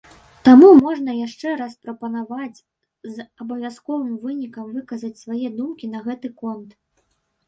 [0.47, 2.59] Таму можна яшчэ раз прапанаваць
[3.17, 6.69] з абавязковым вынікам выказаць свае думкі на гэты конт.